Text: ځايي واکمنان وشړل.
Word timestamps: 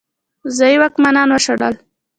ځايي 0.57 0.77
واکمنان 0.81 1.29
وشړل. 1.31 1.75